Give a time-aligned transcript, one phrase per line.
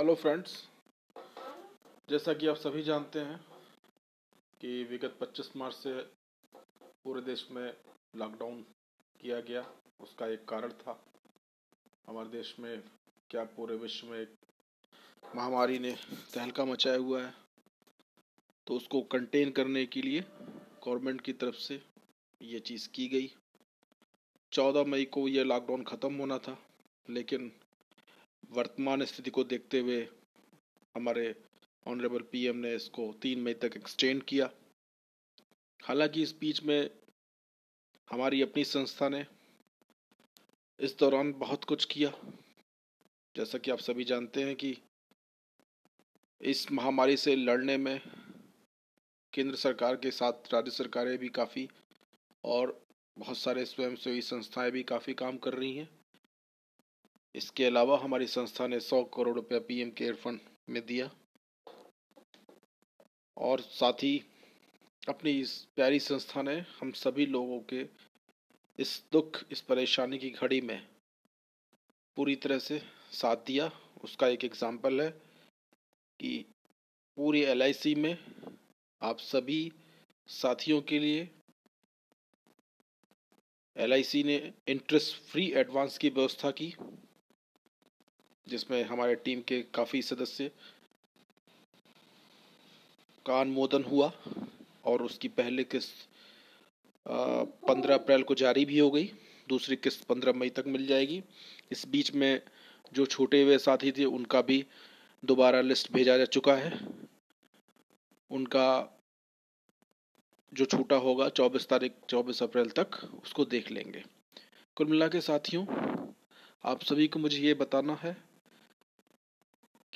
[0.00, 0.52] Hello friends
[2.08, 3.36] जैसा कि आप सभी जानते हैं
[4.60, 5.92] कि विगत 25 मार्च से
[7.04, 7.72] पूरे देश में
[8.16, 8.62] लॉकडाउन
[9.20, 9.64] किया गया।
[10.00, 10.96] उसका एक कारण था।
[12.08, 12.82] हमारे देश में
[13.30, 14.34] क्या पूरे विश्व में एक
[15.36, 15.94] महामारी ने
[16.34, 17.34] तहलका मचाया हुआ है
[18.66, 20.24] तो उसको कंटेन करने के लिए
[20.84, 21.82] गवर्नमेंट की तरफ़ से
[22.40, 23.32] ये चीज़ की गई।
[24.52, 26.58] चौदह मई को ये लॉकडाउन ख़त्म होना था,
[27.08, 27.52] लेकिन
[28.52, 30.08] वर्तमान स्थिति को देखते हुए
[30.96, 31.34] हमारे
[31.88, 34.50] ऑनरेबल पीएम ने इसको तीन मई तक एक्सटेंड किया।
[35.84, 36.90] हालाँकि इस बीच में
[38.10, 39.26] हमारी अपनी संस्था ने
[40.80, 42.12] इस दौरान बहुत कुछ किया।
[43.36, 44.78] जैसा कि आप सभी जानते हैं कि
[46.40, 48.00] इस महामारी से लड़ने में
[49.32, 51.68] केंद्र सरकार के साथ राज्य सरकारें भी काफ़ी
[52.44, 52.86] और
[53.18, 55.99] बहुत सारे स्वयंसेवी संस्थाएँ भी काफ़ी काम कर रही हैं।
[57.34, 61.10] इसके अलावा हमारी संस्था ने सौ करोड़ रुपया पीएम केयर फंड में दिया।
[63.36, 64.22] और साथ ही
[65.08, 67.86] अपनी इस प्यारी संस्था ने हम सभी लोगों के
[68.78, 70.80] इस दुख, इस परेशानी की घड़ी में
[72.16, 73.70] पूरी तरह से साथ दिया।
[74.04, 76.44] उसका एक एग्ज़ाम्पल है कि
[77.16, 78.16] पूरी एलआईसी में
[79.02, 79.60] आप सभी
[80.28, 81.28] साथियों के लिए
[83.76, 84.36] एलआईसी ने
[84.68, 86.72] इंटरेस्ट फ्री एडवांस की व्यवस्था की।
[88.50, 90.50] जिसमें हमारे टीम के काफ़ी सदस्य
[93.26, 94.12] का अनुमोदन हुआ
[94.84, 96.08] और उसकी पहले किस्त
[97.06, 99.10] पंद्रह अप्रैल को जारी भी हो गई।
[99.48, 101.22] दूसरी किस्त पंद्रह मई तक मिल जाएगी।
[101.72, 102.40] इस बीच में
[102.92, 104.64] जो छूटे हुए साथी थे, उनका भी
[105.22, 106.80] दोबारा लिस्ट भेजा जा चुका है।
[108.30, 108.96] उनका
[110.52, 114.02] जो छूटा होगा चौबीस तारीख, चौबीस अप्रैल तक, उसको देख लेंगे।
[114.76, 115.64] कुल मिला के साथियों,
[116.64, 118.16] आप सभी को मुझे ये बताना है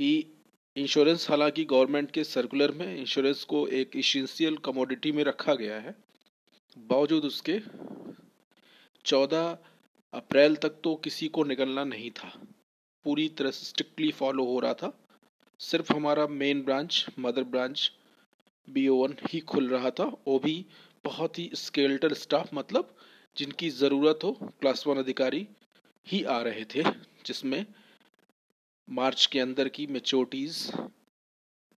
[0.00, 0.38] कि
[0.76, 5.94] इंश्योरेंस हालाँकि गवर्नमेंट के सर्कुलर में इंश्योरेंस को एक इसेंशियल कमोडिटी में रखा गया है।
[6.78, 7.58] बावजूद उसके
[9.04, 9.58] 14
[10.12, 12.32] अप्रैल तक तो किसी को निकलना नहीं था।
[13.04, 15.06] पूरी तरह स्ट्रिक्टली फॉलो हो रहा था।
[15.58, 17.92] सिर्फ़ हमारा main branch mother branch
[18.68, 20.66] B O one ही खुल रहा था। वो भी
[21.04, 22.96] बहुत ही स्केल्टर स्टाफ मतलब
[23.36, 25.46] जिनकी ज़रूरत हो क्लास वन अधिकारी
[26.06, 26.82] ही आ रहे थे,
[27.26, 27.66] जिसमें
[28.90, 30.70] मार्च के अंदर की मेचोरिटीज़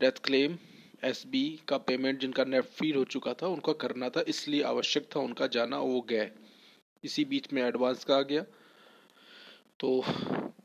[0.01, 0.57] डेथ क्लेम
[1.03, 5.19] एसबी का पेमेंट जिनका नेट फ़ीड हो चुका था, उनका करना था, इसलिए आवश्यक था
[5.19, 6.29] उनका जाना, वो गए
[7.03, 8.43] इसी बीच में एडवांस का आ गया।
[9.79, 10.03] तो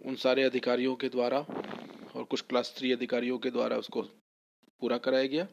[0.07, 5.27] उन सारे अधिकारियों के द्वारा और कुछ क्लास थ्री अधिकारियों के द्वारा उसको पूरा कराया
[5.27, 5.47] गया।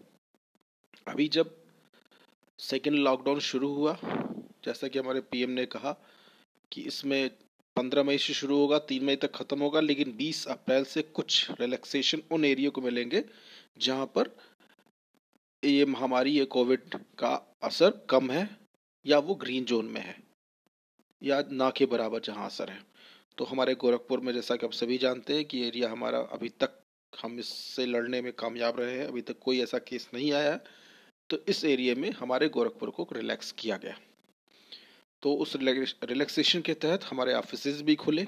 [1.08, 1.56] अभी जब
[2.60, 3.98] सेकेंड लॉकडाउन शुरू हुआ,
[4.66, 5.96] जैसा कि हमारे पीएम ने कहा
[6.72, 7.30] कि इसमें
[7.76, 11.48] पंद्रह मई से शुरू होगा, तीन मई तक ख़त्म होगा, लेकिन बीस अप्रैल से कुछ
[11.60, 13.24] रिलैक्सेशन उन एरिया को मिलेंगे
[13.80, 14.36] जहाँ पर
[15.64, 17.34] ये महामारी, ये कोविड का
[17.64, 18.50] असर कम है
[19.06, 20.16] या वो ग्रीन जोन में है
[21.22, 22.80] या ना के बराबर जहाँ असर है।
[23.38, 26.80] तो हमारे गोरखपुर में जैसा कि आप सभी जानते हैं कि एरिया हमारा अभी तक
[27.14, 30.60] हम इससे लड़ने में कामयाब रहे हैं, अभी तक कोई ऐसा केस नहीं आया
[31.30, 33.96] तो इस एरिया में हमारे गोरखपुर को रिलैक्स किया गया।
[35.24, 38.26] तो उस रिलैक्सेशन के तहत हमारे ऑफ़िस भी खुले।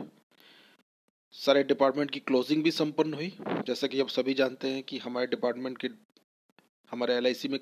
[1.34, 3.28] सारे डिपार्टमेंट की क्लोजिंग भी संपन्न हुई।
[3.68, 5.90] जैसा कि आप सभी जानते हैं कि हमारे डिपार्टमेंट के,
[6.92, 7.60] हमारे एलआईसी में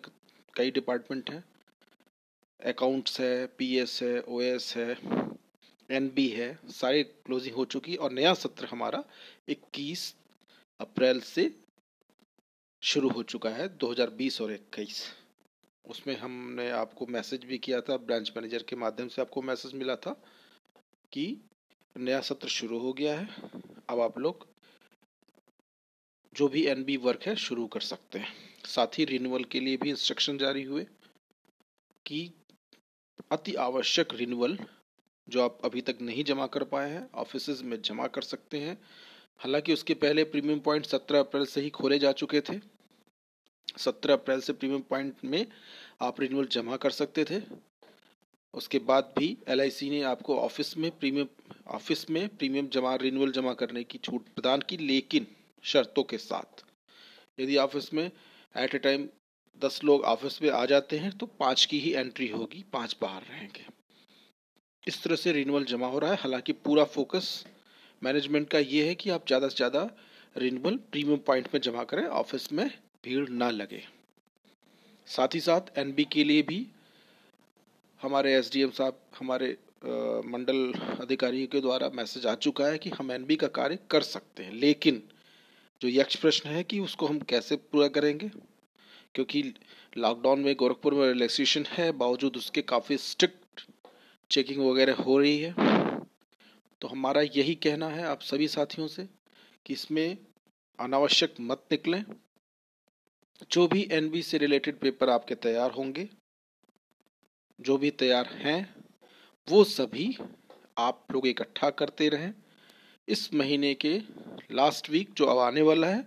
[0.55, 1.43] कई डिपार्टमेंट हैं।
[2.59, 4.97] अकाउंट्स है पीएस है ओएस है
[5.89, 9.03] एनबी है, सारी क्लोजिंग हो चुकी और नया सत्र हमारा
[9.49, 10.15] 21
[10.79, 11.51] अप्रैल से
[12.83, 15.03] शुरू हो चुका है 2020 और 21
[15.85, 19.95] उसमें हमने आपको मैसेज भी किया था, ब्रांच मैनेजर के माध्यम से आपको मैसेज मिला
[19.95, 20.11] था
[21.11, 21.25] कि
[21.97, 23.27] नया सत्र शुरू हो गया है,
[23.89, 24.47] अब आप लोग
[26.35, 28.33] जो भी एनबी वर्क है शुरू कर सकते हैं।
[28.65, 30.85] साथ ही रिन्यूअल के लिए भी इंस्ट्रक्शन जारी हुए
[32.05, 32.31] कि
[33.31, 34.57] अति आवश्यक रिन्यूअल
[35.27, 38.77] जो आप अभी तक नहीं जमा कर पाए हैं ऑफ़िस में जमा कर सकते हैं।
[39.37, 42.72] हालाँकि उसके पहले प्रीमियम पॉइंट सत्रह अप्रैल से ही खोले जा चुके थे।
[43.75, 45.45] सत्रह अप्रैल से प्रीमियम पॉइंट में
[46.01, 47.41] आप रिन्यूअल जमा कर सकते थे।
[48.53, 51.27] उसके बाद भी एलआईसी ने आपको ऑफ़िस में प्रीमियम
[51.69, 55.27] ऑफ़िस में प्रीमियम जमा रिन्यूअल जमा करने की छूट प्रदान की, लेकिन
[55.63, 56.63] शर्तों के साथ।
[57.37, 59.07] यदि ऑफ़िस में एट ए टाइम
[59.61, 63.21] दस लोग ऑफ़िस में आ जाते हैं तो पाँच की ही एंट्री होगी, पाँच बाहर
[63.23, 63.65] रहेंगे।
[64.87, 67.43] इस तरह से रिन्यूअल जमा हो रहा है। हालाँकि पूरा फोकस
[68.01, 69.89] मैनेजमेंट का ये है कि आप ज़्यादा से ज़्यादा
[70.35, 72.69] रिन्यूअल प्रीमियम पॉइंट में जमा करें ऑफ़िस में
[73.03, 73.81] भीड़ ना लगे।
[75.07, 76.67] साथ ही साथ एनबी के लिए भी
[78.01, 79.57] हमारे एसडीएम साहब, हमारे
[80.27, 80.71] मंडल
[81.01, 84.53] अधिकारियों के द्वारा मैसेज आ चुका है कि हम एनबी का कार्य कर सकते हैं।
[84.53, 85.01] लेकिन
[85.81, 88.29] जो यक्ष प्रश्न है कि उसको हम कैसे पूरा करेंगे?
[89.15, 89.43] क्योंकि
[89.97, 93.65] लॉकडाउन में गोरखपुर में रिलैक्सेशन है, बावजूद उसके काफ़ी स्ट्रिक्ट
[94.31, 95.53] चेकिंग वगैरह हो रही है।
[96.81, 99.07] तो हमारा यही कहना है आप सभी साथियों से
[99.65, 100.17] कि इसमें
[100.79, 102.03] अनावश्यक मत निकलें।
[103.51, 106.07] जो भी एनबी से रिलेटेड पेपर आपके तैयार होंगे,
[107.59, 108.75] जो भी तैयार हैं,
[109.47, 110.15] वो सभी
[110.77, 112.33] आप लोग इकट्ठा करते रहें।
[113.07, 113.97] इस महीने के
[114.51, 116.05] लास्ट वीक जो अब आने वाला है,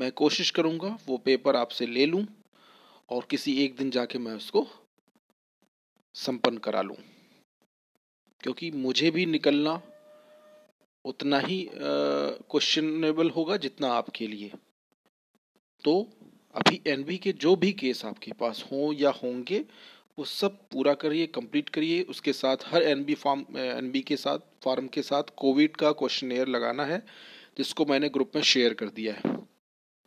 [0.00, 2.26] मैं कोशिश करूँगा वो पेपर आपसे ले लूँ
[3.10, 4.66] और किसी एक दिन जाके मैं उसको
[6.14, 6.96] संपन्न करा लूँ।
[8.42, 9.80] क्योंकि मुझे भी निकलना
[11.04, 14.52] उतना ही क्वेश्चनेबल होगा जितना आपके लिए।
[15.84, 15.94] तो
[16.58, 19.58] अभी एनबी के जो भी केस आपके पास हों या होंगे,
[20.18, 24.86] वो सब पूरा करिए कंप्लीट करिए। उसके साथ हर एनबी फॉर्म एनबी के साथ फॉर्म
[24.86, 26.98] के साथ कोविड का क्वेश्चन लगाना है,
[27.58, 29.36] जिसको मैंने ग्रुप में शेयर कर दिया है।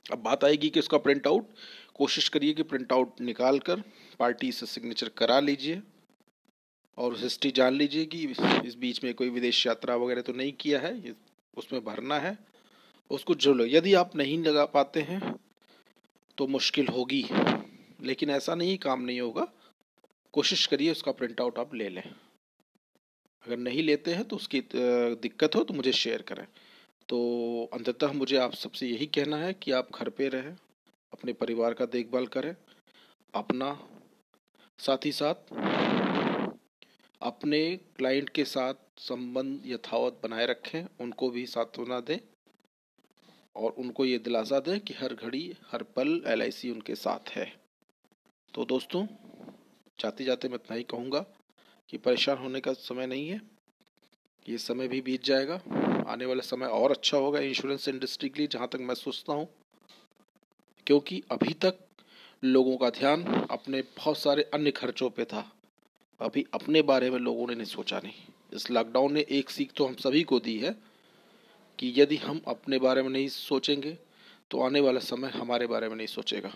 [0.06, 1.50] अब बात आएगी कि उसका प्रिंट आउट
[1.96, 3.84] कोशिश करिए कि प्रिंट आउट निकाल कर
[4.20, 5.82] पार्टी से सिग्नेचर करा लीजिए
[6.98, 8.24] और हिस्ट्री जान लीजिए कि
[8.66, 11.16] इस बीच में कोई विदेश यात्रा वगैरह तो नहीं किया है
[11.58, 12.38] उसमें भरना है।
[13.12, 15.22] उसको जो यदि आप नहीं लगा पाते हैं
[16.38, 17.26] तो मुश्किल होगी।
[18.04, 19.48] लेकिन ऐसा नहीं, काम नहीं होगा।
[20.34, 22.04] कोशिश करिए उसका प्रिंट आउट आप ले लें।
[23.46, 26.46] अगर नहीं लेते हैं तो उसकी दिक्कत हो तो मुझे शेयर करें।
[27.10, 30.56] तो अंततः मुझे आप सबसे यही कहना है कि आप घर पे रहें,
[31.14, 32.56] अपने परिवार का देखभाल करें,
[33.34, 33.74] अपना
[34.80, 35.36] साथ ही साथ,
[37.22, 37.60] अपने
[37.98, 42.18] क्लाइंट के साथ संबंध यथावत बनाए रखें, उनको भी सांत्वना दें।
[43.56, 47.62] और उनको ये दिलासा दें कि हर घड़ी, हर पल एलआईसी उनके साथ है।
[48.54, 49.08] तो दोस्तों
[50.00, 51.20] जाते जाते मैं इतना ही कहूँगा
[51.90, 53.42] कि परेशान होने का समय नहीं है।
[54.50, 55.62] ये समय भी बीत जाएगा।
[56.08, 59.48] आने वाला समय और अच्छा होगा इंश्योरेंस इंडस्ट्री के लिए, जहाँ तक मैं सोचता हूँ।
[60.88, 61.80] क्योंकि अभी तक
[62.44, 65.52] लोगों का ध्यान अपने बहुत सारे अन्य खर्चों पे था।
[66.22, 68.14] अभी अपने बारे में लोगों ने नहीं सोचा नहीं।
[68.54, 70.91] इस लॉकडाउन ने एक सीख तो हम सभी को दी है।
[71.82, 73.98] कि यदि हम अपने बारे में नहीं सोचेंगे
[74.52, 76.50] तो आने वाला समय हमारे बारे में नहीं सोचेगा।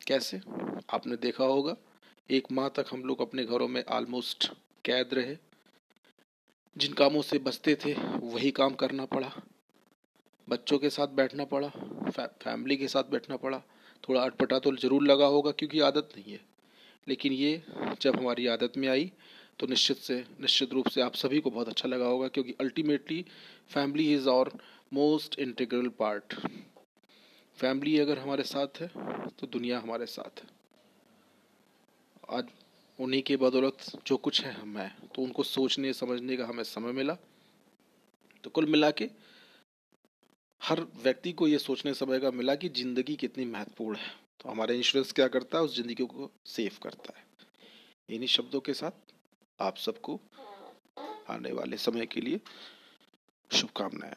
[0.00, 0.40] कैसे?
[0.90, 1.76] आपने देखा होगा
[2.30, 4.50] एक माह तक हम लोग अपने घरों में ऑलमोस्ट
[4.84, 5.36] कैद रहे।
[6.76, 7.92] जिन कामों से बचते थे
[8.24, 9.30] वही काम करना पड़ा।
[10.48, 13.62] बच्चों के साथ बैठना पड़ा फै, फैमिली के साथ बैठना पड़ा।
[14.04, 16.40] थोड़ा अटपटा तो ज़रूर लगा होगा क्योंकि आदत नहीं है।
[17.06, 17.62] लेकिन ये
[18.02, 19.10] जब हमारी आदत में आई
[19.60, 23.24] तो निश्चित से, निश्चित रूप से आप सभी को बहुत अच्छा लगा होगा, क्योंकि ultimately
[23.70, 24.52] family is our
[24.92, 26.34] most integral part
[27.58, 28.88] family अगर हमारे साथ है
[29.30, 30.48] तो दुनिया हमारे साथ है।
[32.30, 32.48] आज
[32.98, 36.92] उन्हीं की बदौलत जो कुछ है, हम हैं। तो उनको सोचने, समझने का हमें समय
[36.92, 37.16] मिला।
[38.44, 39.08] तो कुल मिला के
[40.60, 44.74] हर व्यक्ति को ये सोचने समय का मिला कि ज़िंदगी कितनी महत्वपूर्ण है। तो हमारा
[44.74, 45.64] इंश्योरेंस क्या करता है?
[45.64, 47.24] उस ज़िंदगी को सेफ़ करता है।
[48.08, 49.09] इन्हीं शब्दों के साथ
[49.60, 50.20] आप सबको
[51.28, 52.40] आने वाले समय के लिए
[53.50, 54.14] शुभकामनाएँ।